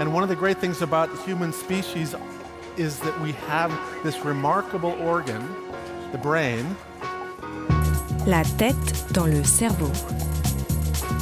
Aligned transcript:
And 0.00 0.12
one 0.12 0.22
of 0.22 0.28
the 0.28 0.36
great 0.36 0.58
things 0.58 0.82
about 0.82 1.10
the 1.10 1.22
human 1.22 1.52
species 1.52 2.14
is 2.76 2.98
that 3.00 3.20
we 3.20 3.32
have 3.48 3.70
this 4.02 4.24
remarkable 4.24 4.96
organ, 5.00 5.42
the 6.12 6.18
brain. 6.18 6.64
La 8.26 8.42
tête 8.56 9.12
dans 9.12 9.26
le 9.26 9.44
cerveau. 9.44 9.90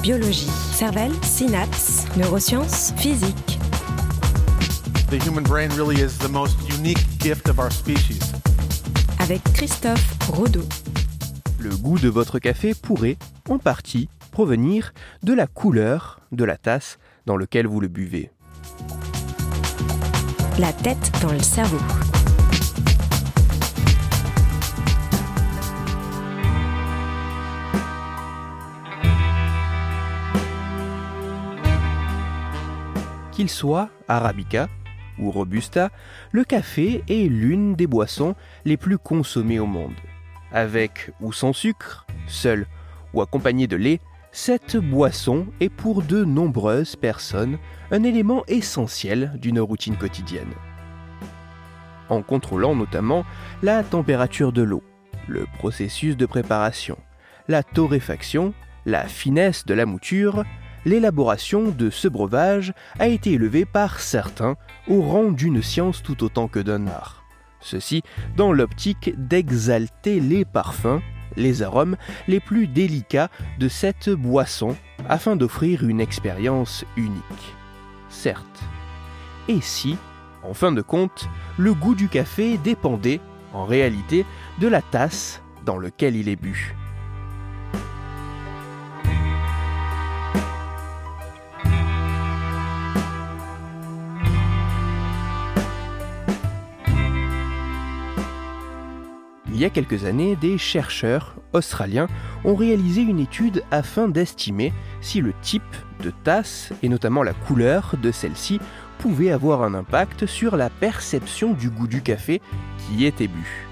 Biologie, 0.02 0.50
cervelle, 0.72 1.12
synapses, 1.22 2.06
neurosciences, 2.16 2.92
physique. 2.96 3.58
The 5.10 5.18
human 5.18 5.42
brain 5.42 5.70
really 5.76 6.00
is 6.00 6.16
the 6.18 6.28
most 6.28 6.56
unique 6.68 7.04
gift 7.18 7.48
of 7.48 7.58
our 7.58 7.70
species. 7.70 8.32
Avec 9.18 9.42
Christophe 9.52 10.16
Rodeau. 10.30 10.64
Le 11.58 11.76
goût 11.76 11.98
de 11.98 12.08
votre 12.08 12.38
café 12.38 12.74
pourrait, 12.74 13.18
en 13.48 13.58
partie, 13.58 14.08
provenir 14.30 14.94
de 15.22 15.34
la 15.34 15.46
couleur 15.46 16.20
de 16.32 16.44
la 16.44 16.56
tasse 16.56 16.98
dans 17.26 17.36
laquelle 17.36 17.66
vous 17.66 17.80
le 17.80 17.88
buvez. 17.88 18.30
La 20.58 20.72
tête 20.72 21.10
dans 21.22 21.32
le 21.32 21.38
cerveau. 21.40 21.78
Qu'il 33.32 33.48
soit 33.48 33.88
arabica 34.06 34.68
ou 35.18 35.30
robusta, 35.30 35.90
le 36.32 36.44
café 36.44 37.02
est 37.08 37.28
l'une 37.28 37.74
des 37.74 37.86
boissons 37.86 38.34
les 38.64 38.76
plus 38.76 38.98
consommées 38.98 39.60
au 39.60 39.66
monde. 39.66 39.94
Avec 40.52 41.10
ou 41.20 41.32
sans 41.32 41.52
sucre, 41.52 42.06
seul 42.26 42.66
ou 43.14 43.22
accompagné 43.22 43.66
de 43.66 43.76
lait, 43.76 44.00
cette 44.32 44.76
boisson 44.76 45.46
est 45.60 45.68
pour 45.68 46.02
de 46.02 46.24
nombreuses 46.24 46.96
personnes 46.96 47.58
un 47.90 48.02
élément 48.02 48.44
essentiel 48.46 49.32
d'une 49.36 49.60
routine 49.60 49.96
quotidienne. 49.96 50.52
En 52.08 52.22
contrôlant 52.22 52.74
notamment 52.74 53.24
la 53.62 53.82
température 53.82 54.52
de 54.52 54.62
l'eau, 54.62 54.82
le 55.28 55.46
processus 55.58 56.16
de 56.16 56.26
préparation, 56.26 56.96
la 57.48 57.62
torréfaction, 57.62 58.54
la 58.86 59.06
finesse 59.06 59.66
de 59.66 59.74
la 59.74 59.86
mouture, 59.86 60.44
l'élaboration 60.84 61.68
de 61.68 61.90
ce 61.90 62.08
breuvage 62.08 62.72
a 62.98 63.08
été 63.08 63.32
élevée 63.32 63.64
par 63.64 64.00
certains 64.00 64.56
au 64.88 65.02
rang 65.02 65.30
d'une 65.30 65.62
science 65.62 66.02
tout 66.02 66.24
autant 66.24 66.48
que 66.48 66.60
d'un 66.60 66.86
art. 66.86 67.24
Ceci 67.60 68.02
dans 68.36 68.52
l'optique 68.52 69.12
d'exalter 69.16 70.20
les 70.20 70.44
parfums, 70.44 71.00
les 71.36 71.62
arômes 71.62 71.96
les 72.28 72.40
plus 72.40 72.66
délicats 72.66 73.30
de 73.58 73.68
cette 73.68 74.10
boisson 74.10 74.76
afin 75.08 75.36
d'offrir 75.36 75.88
une 75.88 76.00
expérience 76.00 76.84
unique. 76.96 77.54
Certes. 78.08 78.62
Et 79.48 79.60
si, 79.60 79.96
en 80.42 80.54
fin 80.54 80.72
de 80.72 80.82
compte, 80.82 81.28
le 81.58 81.74
goût 81.74 81.94
du 81.94 82.08
café 82.08 82.58
dépendait, 82.58 83.20
en 83.52 83.64
réalité, 83.64 84.24
de 84.60 84.68
la 84.68 84.82
tasse 84.82 85.42
dans 85.64 85.78
laquelle 85.78 86.16
il 86.16 86.28
est 86.28 86.36
bu? 86.36 86.74
Il 99.60 99.64
y 99.64 99.66
a 99.66 99.68
quelques 99.68 100.06
années, 100.06 100.36
des 100.36 100.56
chercheurs 100.56 101.34
australiens 101.52 102.06
ont 102.46 102.54
réalisé 102.54 103.02
une 103.02 103.20
étude 103.20 103.62
afin 103.70 104.08
d'estimer 104.08 104.72
si 105.02 105.20
le 105.20 105.34
type 105.42 105.76
de 106.02 106.10
tasse, 106.24 106.72
et 106.82 106.88
notamment 106.88 107.22
la 107.22 107.34
couleur 107.34 107.94
de 108.02 108.10
celle-ci, 108.10 108.58
pouvait 109.00 109.30
avoir 109.30 109.62
un 109.62 109.74
impact 109.74 110.24
sur 110.24 110.56
la 110.56 110.70
perception 110.70 111.52
du 111.52 111.68
goût 111.68 111.88
du 111.88 112.00
café 112.00 112.40
qui 112.78 113.04
était 113.04 113.28
bu. 113.28 113.68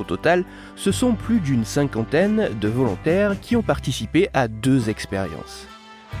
Au 0.00 0.02
total, 0.02 0.44
ce 0.74 0.90
sont 0.90 1.14
plus 1.14 1.38
d'une 1.38 1.64
cinquantaine 1.64 2.48
de 2.60 2.68
volontaires 2.68 3.38
qui 3.40 3.54
ont 3.54 3.62
participé 3.62 4.30
à 4.34 4.48
deux 4.48 4.90
expériences. 4.90 5.68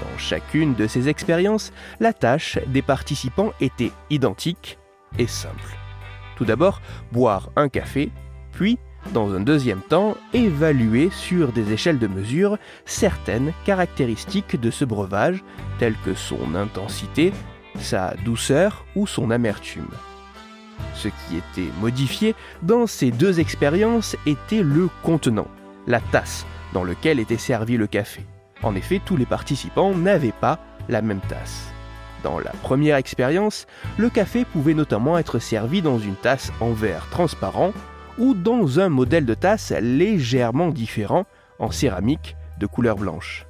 Dans 0.00 0.16
chacune 0.16 0.76
de 0.76 0.86
ces 0.86 1.08
expériences, 1.08 1.72
la 1.98 2.12
tâche 2.12 2.60
des 2.68 2.82
participants 2.82 3.52
était 3.60 3.90
identique 4.10 4.78
et 5.18 5.26
simple. 5.26 5.76
Tout 6.36 6.44
d'abord, 6.44 6.80
boire 7.10 7.50
un 7.56 7.68
café, 7.68 8.12
puis 8.52 8.78
dans 9.12 9.34
un 9.34 9.40
deuxième 9.40 9.80
temps, 9.80 10.16
évaluer 10.32 11.10
sur 11.10 11.52
des 11.52 11.72
échelles 11.72 11.98
de 11.98 12.06
mesure 12.06 12.58
certaines 12.84 13.52
caractéristiques 13.64 14.60
de 14.60 14.70
ce 14.70 14.84
breuvage, 14.84 15.42
telles 15.78 15.96
que 16.04 16.14
son 16.14 16.54
intensité, 16.54 17.32
sa 17.78 18.14
douceur 18.24 18.84
ou 18.96 19.06
son 19.06 19.30
amertume. 19.30 19.88
Ce 20.94 21.08
qui 21.08 21.36
était 21.36 21.72
modifié 21.80 22.34
dans 22.62 22.86
ces 22.86 23.10
deux 23.10 23.40
expériences 23.40 24.16
était 24.26 24.62
le 24.62 24.88
contenant, 25.02 25.48
la 25.86 26.00
tasse 26.00 26.46
dans 26.72 26.84
laquelle 26.84 27.20
était 27.20 27.38
servi 27.38 27.76
le 27.76 27.86
café. 27.86 28.22
En 28.62 28.74
effet, 28.74 29.00
tous 29.04 29.16
les 29.16 29.26
participants 29.26 29.94
n'avaient 29.94 30.32
pas 30.32 30.58
la 30.88 31.02
même 31.02 31.20
tasse. 31.28 31.68
Dans 32.24 32.38
la 32.38 32.50
première 32.62 32.96
expérience, 32.96 33.66
le 33.96 34.10
café 34.10 34.44
pouvait 34.44 34.74
notamment 34.74 35.18
être 35.18 35.38
servi 35.38 35.82
dans 35.82 35.98
une 35.98 36.16
tasse 36.16 36.52
en 36.60 36.72
verre 36.72 37.06
transparent 37.10 37.72
ou 38.18 38.34
dans 38.34 38.80
un 38.80 38.88
modèle 38.88 39.26
de 39.26 39.34
tasse 39.34 39.72
légèrement 39.80 40.70
différent 40.70 41.26
en 41.58 41.70
céramique 41.70 42.36
de 42.58 42.66
couleur 42.66 42.96
blanche. 42.96 43.46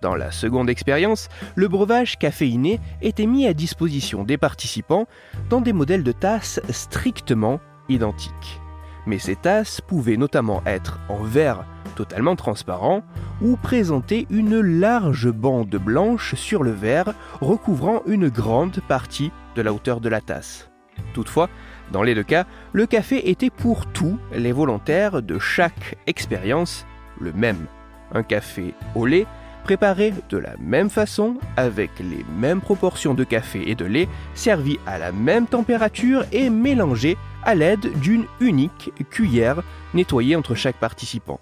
Dans 0.00 0.16
la 0.16 0.32
seconde 0.32 0.68
expérience, 0.68 1.28
le 1.54 1.68
breuvage 1.68 2.18
caféiné 2.18 2.80
était 3.02 3.26
mis 3.26 3.46
à 3.46 3.54
disposition 3.54 4.24
des 4.24 4.36
participants 4.36 5.06
dans 5.48 5.60
des 5.60 5.72
modèles 5.72 6.02
de 6.02 6.10
tasses 6.10 6.60
strictement 6.70 7.60
identiques. 7.88 8.60
Mais 9.06 9.18
ces 9.18 9.36
tasses 9.36 9.80
pouvaient 9.80 10.16
notamment 10.16 10.62
être 10.66 10.98
en 11.08 11.22
verre 11.22 11.64
totalement 11.94 12.34
transparent 12.34 13.02
ou 13.40 13.56
présenter 13.56 14.26
une 14.30 14.60
large 14.60 15.30
bande 15.30 15.76
blanche 15.76 16.34
sur 16.34 16.62
le 16.62 16.72
verre 16.72 17.14
recouvrant 17.40 18.02
une 18.06 18.28
grande 18.28 18.80
partie 18.88 19.30
de 19.54 19.62
la 19.62 19.72
hauteur 19.72 20.00
de 20.00 20.08
la 20.08 20.20
tasse. 20.20 20.70
Toutefois, 21.14 21.48
dans 21.92 22.02
les 22.02 22.14
deux 22.14 22.22
cas, 22.22 22.46
le 22.72 22.86
café 22.86 23.30
était 23.30 23.50
pour 23.50 23.86
tous 23.86 24.18
les 24.34 24.52
volontaires 24.52 25.22
de 25.22 25.38
chaque 25.38 25.96
expérience 26.06 26.86
le 27.20 27.32
même. 27.32 27.66
Un 28.12 28.22
café 28.22 28.74
au 28.94 29.06
lait, 29.06 29.26
préparé 29.62 30.12
de 30.30 30.38
la 30.38 30.54
même 30.58 30.90
façon, 30.90 31.36
avec 31.56 31.90
les 32.00 32.24
mêmes 32.36 32.60
proportions 32.60 33.14
de 33.14 33.24
café 33.24 33.70
et 33.70 33.74
de 33.74 33.84
lait, 33.84 34.08
servi 34.34 34.78
à 34.86 34.98
la 34.98 35.12
même 35.12 35.46
température 35.46 36.24
et 36.32 36.50
mélangé 36.50 37.16
à 37.44 37.54
l'aide 37.54 37.92
d'une 38.00 38.24
unique 38.40 38.90
cuillère 39.10 39.62
nettoyée 39.94 40.34
entre 40.34 40.54
chaque 40.54 40.76
participant. 40.76 41.40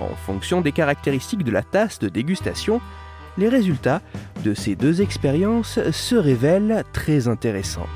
En 0.00 0.14
fonction 0.14 0.60
des 0.60 0.72
caractéristiques 0.72 1.44
de 1.44 1.52
la 1.52 1.62
tasse 1.62 1.98
de 1.98 2.08
dégustation, 2.08 2.80
les 3.38 3.48
résultats 3.48 4.02
de 4.44 4.52
ces 4.52 4.74
deux 4.74 5.00
expériences 5.00 5.78
se 5.90 6.16
révèlent 6.16 6.84
très 6.92 7.28
intéressants. 7.28 7.86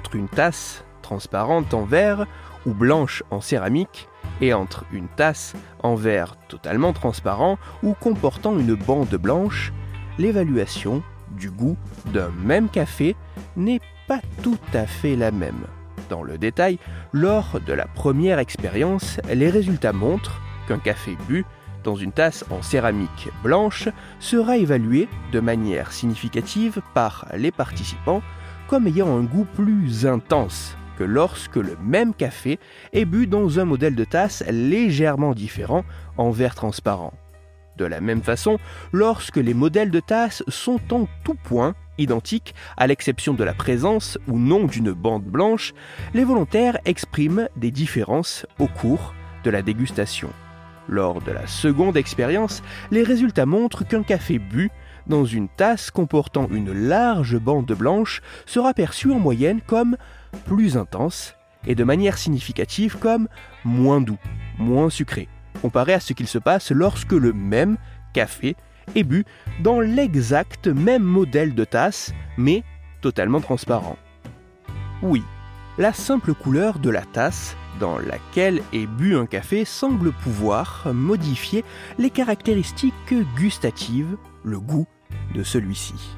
Entre 0.00 0.16
une 0.16 0.28
tasse 0.28 0.82
transparente 1.02 1.74
en 1.74 1.84
verre 1.84 2.24
ou 2.64 2.72
blanche 2.72 3.22
en 3.30 3.42
céramique 3.42 4.08
et 4.40 4.54
entre 4.54 4.86
une 4.92 5.08
tasse 5.08 5.52
en 5.82 5.94
verre 5.94 6.36
totalement 6.48 6.94
transparent 6.94 7.58
ou 7.82 7.92
comportant 7.92 8.58
une 8.58 8.74
bande 8.74 9.14
blanche, 9.16 9.74
l'évaluation 10.16 11.02
du 11.32 11.50
goût 11.50 11.76
d'un 12.14 12.30
même 12.42 12.70
café 12.70 13.14
n'est 13.58 13.82
pas 14.08 14.20
tout 14.42 14.56
à 14.72 14.86
fait 14.86 15.16
la 15.16 15.32
même. 15.32 15.66
Dans 16.08 16.22
le 16.22 16.38
détail, 16.38 16.78
lors 17.12 17.60
de 17.60 17.74
la 17.74 17.84
première 17.84 18.38
expérience, 18.38 19.20
les 19.30 19.50
résultats 19.50 19.92
montrent 19.92 20.40
qu'un 20.66 20.78
café 20.78 21.14
bu 21.28 21.44
dans 21.84 21.96
une 21.96 22.12
tasse 22.12 22.46
en 22.50 22.62
céramique 22.62 23.28
blanche 23.42 23.90
sera 24.18 24.56
évalué 24.56 25.08
de 25.32 25.40
manière 25.40 25.92
significative 25.92 26.80
par 26.94 27.26
les 27.36 27.50
participants 27.50 28.22
ayant 28.78 29.16
un 29.16 29.22
goût 29.22 29.46
plus 29.54 30.06
intense 30.06 30.76
que 30.96 31.04
lorsque 31.04 31.56
le 31.56 31.76
même 31.82 32.14
café 32.14 32.58
est 32.92 33.04
bu 33.04 33.26
dans 33.26 33.58
un 33.58 33.64
modèle 33.64 33.94
de 33.94 34.04
tasse 34.04 34.44
légèrement 34.50 35.34
différent 35.34 35.84
en 36.16 36.30
verre 36.30 36.54
transparent. 36.54 37.12
De 37.76 37.84
la 37.84 38.00
même 38.00 38.22
façon, 38.22 38.58
lorsque 38.92 39.36
les 39.36 39.54
modèles 39.54 39.90
de 39.90 40.00
tasse 40.00 40.42
sont 40.48 40.80
en 40.92 41.08
tout 41.24 41.34
point 41.34 41.74
identiques, 41.98 42.54
à 42.76 42.86
l'exception 42.86 43.34
de 43.34 43.44
la 43.44 43.54
présence 43.54 44.18
ou 44.28 44.38
non 44.38 44.64
d'une 44.64 44.92
bande 44.92 45.24
blanche, 45.24 45.72
les 46.14 46.24
volontaires 46.24 46.78
expriment 46.84 47.48
des 47.56 47.70
différences 47.70 48.46
au 48.58 48.66
cours 48.66 49.14
de 49.44 49.50
la 49.50 49.62
dégustation. 49.62 50.30
Lors 50.88 51.22
de 51.22 51.30
la 51.30 51.46
seconde 51.46 51.96
expérience, 51.96 52.62
les 52.90 53.02
résultats 53.02 53.46
montrent 53.46 53.86
qu'un 53.86 54.02
café 54.02 54.38
bu 54.38 54.70
dans 55.10 55.26
une 55.26 55.48
tasse 55.48 55.90
comportant 55.90 56.48
une 56.50 56.72
large 56.72 57.38
bande 57.38 57.72
blanche 57.72 58.22
sera 58.46 58.72
perçu 58.72 59.12
en 59.12 59.18
moyenne 59.18 59.60
comme 59.66 59.96
plus 60.46 60.78
intense 60.78 61.34
et 61.66 61.74
de 61.74 61.84
manière 61.84 62.16
significative 62.16 62.96
comme 62.96 63.28
moins 63.64 64.00
doux, 64.00 64.18
moins 64.58 64.88
sucré, 64.88 65.28
comparé 65.60 65.92
à 65.92 66.00
ce 66.00 66.14
qu'il 66.14 66.28
se 66.28 66.38
passe 66.38 66.70
lorsque 66.70 67.12
le 67.12 67.34
même 67.34 67.76
café 68.14 68.56
est 68.94 69.02
bu 69.02 69.26
dans 69.62 69.80
l'exact 69.80 70.68
même 70.68 71.02
modèle 71.02 71.54
de 71.54 71.64
tasse, 71.64 72.14
mais 72.38 72.62
totalement 73.02 73.40
transparent. 73.40 73.96
Oui, 75.02 75.22
la 75.76 75.92
simple 75.92 76.34
couleur 76.34 76.78
de 76.78 76.88
la 76.90 77.02
tasse 77.02 77.56
dans 77.80 77.98
laquelle 77.98 78.62
est 78.72 78.86
bu 78.86 79.16
un 79.16 79.26
café 79.26 79.64
semble 79.64 80.12
pouvoir 80.12 80.86
modifier 80.94 81.64
les 81.98 82.10
caractéristiques 82.10 83.14
gustatives, 83.36 84.16
le 84.44 84.60
goût 84.60 84.86
de 85.34 85.42
celui-ci. 85.42 86.16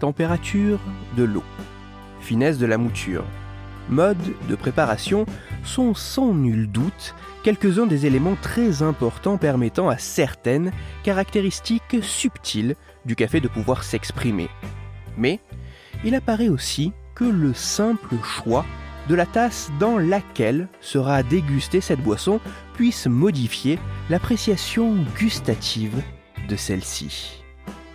Température 0.00 0.78
de 1.16 1.24
l'eau, 1.24 1.42
finesse 2.20 2.56
de 2.56 2.66
la 2.66 2.78
mouture, 2.78 3.24
mode 3.88 4.18
de 4.48 4.54
préparation 4.54 5.26
sont 5.64 5.94
sans 5.94 6.34
nul 6.34 6.70
doute 6.70 7.14
quelques-uns 7.42 7.86
des 7.86 8.06
éléments 8.06 8.36
très 8.40 8.82
importants 8.82 9.38
permettant 9.38 9.88
à 9.88 9.98
certaines 9.98 10.72
caractéristiques 11.02 11.96
subtiles 12.02 12.74
du 13.04 13.16
café 13.16 13.40
de 13.40 13.48
pouvoir 13.48 13.84
s'exprimer. 13.84 14.48
Mais 15.16 15.40
il 16.04 16.14
apparaît 16.14 16.48
aussi 16.48 16.92
que 17.14 17.24
le 17.24 17.54
simple 17.54 18.16
choix 18.22 18.64
de 19.08 19.14
la 19.14 19.26
tasse 19.26 19.70
dans 19.80 19.98
laquelle 19.98 20.68
sera 20.80 21.22
dégustée 21.22 21.80
cette 21.80 22.02
boisson 22.02 22.40
puisse 22.74 23.06
modifier 23.06 23.78
l'appréciation 24.10 24.94
gustative 25.18 26.02
de 26.48 26.56
celle-ci. 26.56 27.42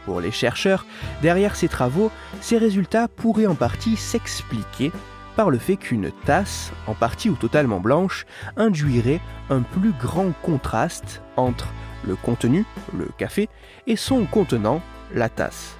Pour 0.06 0.20
les 0.20 0.32
chercheurs, 0.32 0.86
derrière 1.22 1.56
ces 1.56 1.70
travaux, 1.70 2.12
ces 2.42 2.58
résultats 2.58 3.08
pourraient 3.08 3.46
en 3.46 3.56
partie 3.56 3.96
s'expliquer 3.96 4.92
par 5.36 5.50
le 5.50 5.58
fait 5.58 5.78
qu'une 5.78 6.12
tasse, 6.26 6.72
en 6.88 6.94
partie 6.94 7.30
ou 7.30 7.36
totalement 7.36 7.80
blanche, 7.80 8.26
induirait 8.58 9.22
un 9.50 9.62
plus 9.62 9.92
grand 9.92 10.32
contraste 10.42 11.22
entre 11.38 11.68
le 12.06 12.16
contenu, 12.16 12.66
le 12.98 13.08
café, 13.18 13.50
et 13.88 13.96
son 13.96 14.26
contenant, 14.26 14.82
la 15.14 15.30
tasse. 15.30 15.76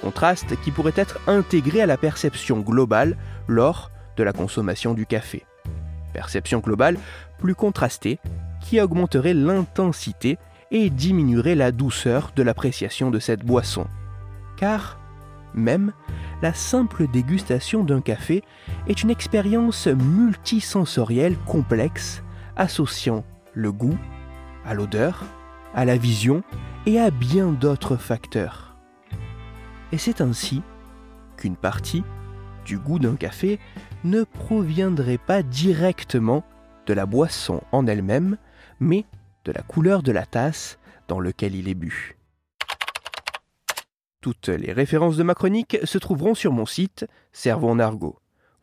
Contraste 0.00 0.60
qui 0.62 0.70
pourrait 0.70 0.92
être 0.96 1.18
intégré 1.26 1.80
à 1.80 1.86
la 1.86 1.96
perception 1.96 2.60
globale 2.60 3.16
lors 3.46 3.90
de 4.16 4.22
la 4.22 4.32
consommation 4.32 4.94
du 4.94 5.06
café. 5.06 5.44
Perception 6.12 6.60
globale 6.60 6.98
plus 7.38 7.54
contrastée 7.54 8.18
qui 8.60 8.80
augmenterait 8.80 9.34
l'intensité 9.34 10.38
et 10.70 10.90
diminuerait 10.90 11.54
la 11.54 11.72
douceur 11.72 12.32
de 12.36 12.42
l'appréciation 12.42 13.10
de 13.10 13.18
cette 13.18 13.44
boisson. 13.44 13.86
Car, 14.56 14.98
même, 15.54 15.92
la 16.42 16.54
simple 16.54 17.08
dégustation 17.08 17.84
d'un 17.84 18.00
café 18.00 18.42
est 18.86 19.02
une 19.02 19.10
expérience 19.10 19.86
multisensorielle 19.86 21.36
complexe 21.46 22.22
associant 22.56 23.24
le 23.54 23.72
goût, 23.72 23.98
à 24.64 24.74
l'odeur, 24.74 25.24
à 25.74 25.84
la 25.84 25.96
vision 25.96 26.42
et 26.86 26.98
à 26.98 27.10
bien 27.10 27.48
d'autres 27.52 27.96
facteurs. 27.96 28.76
Et 29.92 29.98
c'est 29.98 30.20
ainsi 30.20 30.62
qu'une 31.36 31.56
partie 31.56 32.04
du 32.64 32.78
goût 32.78 32.98
d'un 32.98 33.16
café 33.16 33.58
ne 34.04 34.22
proviendrait 34.24 35.18
pas 35.18 35.42
directement 35.42 36.44
de 36.86 36.94
la 36.94 37.06
boisson 37.06 37.62
en 37.72 37.86
elle-même, 37.86 38.36
mais 38.80 39.06
de 39.44 39.52
la 39.52 39.62
couleur 39.62 40.02
de 40.02 40.12
la 40.12 40.26
tasse 40.26 40.78
dans 41.08 41.20
laquelle 41.20 41.54
il 41.54 41.68
est 41.68 41.74
bu. 41.74 42.17
Toutes 44.20 44.48
les 44.48 44.72
références 44.72 45.16
de 45.16 45.22
ma 45.22 45.34
chronique 45.34 45.78
se 45.84 45.96
trouveront 45.96 46.34
sur 46.34 46.52
mon 46.52 46.66
site 46.66 47.06
Cerveau 47.32 47.70
en. 47.70 48.14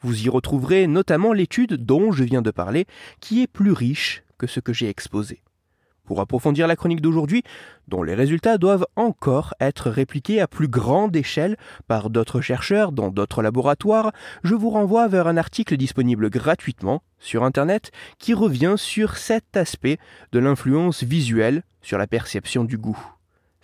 Vous 0.02 0.26
y 0.26 0.30
retrouverez 0.30 0.86
notamment 0.86 1.32
l'étude 1.32 1.76
dont 1.76 2.12
je 2.12 2.26
viens 2.26 2.42
de 2.42 2.52
parler, 2.52 2.86
qui 3.22 3.42
est 3.42 3.48
plus 3.48 3.72
riche 3.72 4.24
que 4.38 4.48
ce 4.48 4.60
que 4.60 4.74
j'ai 4.74 4.90
exposé. 4.90 5.42
Pour 6.04 6.20
approfondir 6.20 6.68
la 6.68 6.76
chronique 6.76 7.02
d'aujourd'hui, 7.02 7.44
dont 7.88 8.04
les 8.04 8.16
résultats 8.16 8.58
doivent 8.58 8.86
encore 8.98 9.56
être 9.62 9.90
répliqués 9.90 10.42
à 10.42 10.48
plus 10.48 10.68
grande 10.68 11.16
échelle 11.16 11.56
par 11.88 12.10
d'autres 12.10 12.42
chercheurs 12.42 12.92
dans 12.92 13.10
d'autres 13.10 13.42
laboratoires, 13.42 14.12
je 14.44 14.56
vous 14.56 14.70
renvoie 14.70 15.08
vers 15.08 15.28
un 15.28 15.38
article 15.38 15.78
disponible 15.78 16.30
gratuitement 16.30 17.02
sur 17.18 17.44
Internet 17.44 17.92
qui 18.20 18.34
revient 18.34 18.76
sur 18.78 19.16
cet 19.16 19.56
aspect 19.56 20.00
de 20.34 20.40
l'influence 20.40 21.04
visuelle 21.04 21.64
sur 21.82 21.98
la 21.98 22.08
perception 22.08 22.66
du 22.66 22.78
goût. 22.78 23.00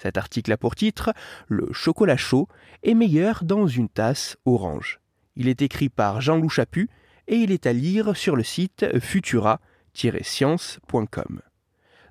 Cet 0.01 0.17
article 0.17 0.51
a 0.51 0.57
pour 0.57 0.73
titre 0.73 1.13
Le 1.47 1.71
chocolat 1.71 2.17
chaud 2.17 2.47
est 2.81 2.95
meilleur 2.95 3.43
dans 3.43 3.67
une 3.67 3.87
tasse 3.87 4.35
orange. 4.45 4.99
Il 5.35 5.47
est 5.47 5.61
écrit 5.61 5.89
par 5.89 6.21
Jean-Loup 6.21 6.49
Chaput 6.49 6.89
et 7.27 7.35
il 7.35 7.51
est 7.51 7.67
à 7.67 7.73
lire 7.73 8.17
sur 8.17 8.35
le 8.35 8.41
site 8.41 8.99
futura-science.com. 8.99 11.41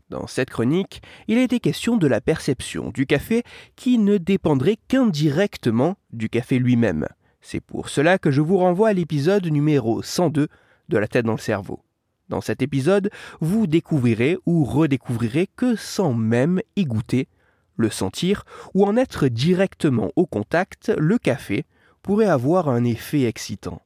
Dans 0.09 0.29
cette 0.29 0.51
chronique, 0.51 1.03
il 1.27 1.39
a 1.39 1.43
été 1.43 1.59
question 1.59 1.97
de 1.97 2.07
la 2.07 2.21
perception 2.21 2.91
du 2.91 3.07
café 3.07 3.43
qui 3.75 3.99
ne 3.99 4.19
dépendrait 4.19 4.79
qu'indirectement 4.87 5.97
du 6.13 6.29
café 6.29 6.61
lui-même. 6.61 7.09
C'est 7.41 7.61
pour 7.61 7.89
cela 7.89 8.19
que 8.19 8.31
je 8.31 8.41
vous 8.41 8.59
renvoie 8.59 8.91
à 8.91 8.93
l'épisode 8.93 9.47
numéro 9.47 10.01
102 10.01 10.47
de 10.89 10.99
La 10.99 11.09
tête 11.09 11.27
dans 11.27 11.33
le 11.33 11.39
cerveau. 11.39 11.83
Dans 12.29 12.41
cet 12.41 12.63
épisode, 12.63 13.11
vous 13.41 13.67
découvrirez 13.67 14.39
ou 14.47 14.65
redécouvrirez 14.65 15.49
que 15.57 15.75
sans 15.75 16.15
même 16.15 16.61
y 16.77 16.85
goûter, 16.85 17.27
le 17.81 17.91
sentir 17.91 18.45
ou 18.75 18.85
en 18.85 18.97
être 18.97 19.29
directement 19.29 20.11
au 20.17 20.27
contact, 20.27 20.93
le 20.97 21.19
café 21.19 21.65
pourrait 22.03 22.27
avoir 22.27 22.69
un 22.69 22.85
effet 22.85 23.25
excitant 23.25 23.83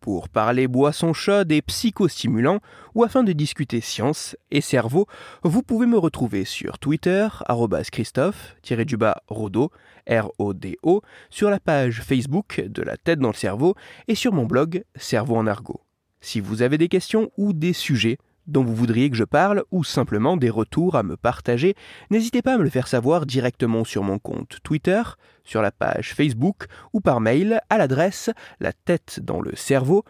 pour 0.00 0.28
parler 0.30 0.66
boissons 0.66 1.12
chaudes 1.12 1.52
et 1.52 1.62
psychostimulants 1.62 2.60
ou 2.94 3.04
afin 3.04 3.22
de 3.22 3.32
discuter 3.32 3.80
science 3.80 4.36
et 4.50 4.60
cerveau, 4.62 5.06
vous 5.42 5.62
pouvez 5.62 5.86
me 5.86 5.98
retrouver 5.98 6.44
sur 6.44 6.78
Twitter, 6.78 7.28
Christophe-Rodo, 7.92 9.70
R-O-D-O, 10.08 11.02
sur 11.28 11.50
la 11.50 11.60
page 11.60 12.02
Facebook 12.02 12.62
de 12.66 12.82
la 12.82 12.96
tête 12.96 13.20
dans 13.20 13.28
le 13.28 13.34
cerveau 13.34 13.74
et 14.08 14.14
sur 14.14 14.32
mon 14.32 14.46
blog 14.46 14.84
Cerveau 14.96 15.36
en 15.36 15.46
argot. 15.46 15.82
Si 16.22 16.40
vous 16.40 16.62
avez 16.62 16.78
des 16.78 16.88
questions 16.88 17.30
ou 17.36 17.52
des 17.52 17.72
sujets 17.72 18.18
dont 18.50 18.64
vous 18.64 18.74
voudriez 18.74 19.10
que 19.10 19.16
je 19.16 19.24
parle 19.24 19.64
ou 19.70 19.84
simplement 19.84 20.36
des 20.36 20.50
retours 20.50 20.96
à 20.96 21.02
me 21.02 21.16
partager, 21.16 21.74
n'hésitez 22.10 22.42
pas 22.42 22.54
à 22.54 22.58
me 22.58 22.64
le 22.64 22.70
faire 22.70 22.88
savoir 22.88 23.26
directement 23.26 23.84
sur 23.84 24.02
mon 24.02 24.18
compte 24.18 24.58
Twitter, 24.62 25.02
sur 25.44 25.62
la 25.62 25.70
page 25.70 26.14
Facebook 26.14 26.66
ou 26.92 27.00
par 27.00 27.20
mail 27.20 27.60
à 27.70 27.78
l'adresse 27.78 28.30
la 28.60 28.72
tête 28.72 29.20
dans 29.22 29.40
le 29.40 29.54
cerveau. 29.56 30.04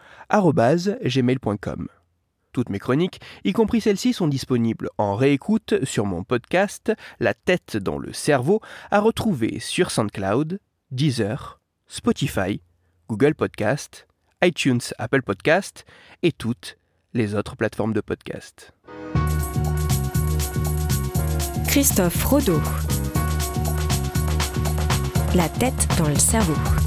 Toutes 2.51 2.69
mes 2.69 2.79
chroniques, 2.79 3.21
y 3.45 3.53
compris 3.53 3.79
celles-ci, 3.79 4.11
sont 4.11 4.27
disponibles 4.27 4.89
en 4.97 5.15
réécoute 5.15 5.85
sur 5.85 6.05
mon 6.05 6.23
podcast 6.23 6.91
La 7.19 7.33
tête 7.33 7.77
dans 7.77 7.97
le 7.97 8.11
cerveau, 8.11 8.59
à 8.89 8.99
retrouver 8.99 9.59
sur 9.59 9.89
SoundCloud, 9.89 10.59
Deezer, 10.91 11.61
Spotify, 11.87 12.61
Google 13.07 13.35
Podcast, 13.35 14.07
iTunes, 14.43 14.81
Apple 14.97 15.21
Podcast 15.21 15.85
et 16.23 16.33
toutes 16.33 16.77
les 17.13 17.35
autres 17.35 17.55
plateformes 17.55 17.93
de 17.93 18.01
podcast. 18.01 18.73
Christophe 21.67 22.23
Rodeau. 22.23 22.61
La 25.35 25.49
tête 25.49 25.87
dans 25.97 26.07
le 26.07 26.15
cerveau. 26.15 26.80